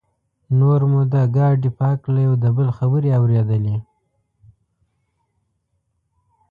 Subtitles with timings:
[0.59, 3.77] نور مو د ګاډي په هکله یو د بل خبرې اورېدلې.